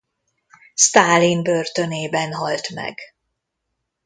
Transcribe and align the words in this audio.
Sztálin 0.73 1.43
börtönében 1.43 2.33
halt 2.33 2.69
meg. 2.69 2.99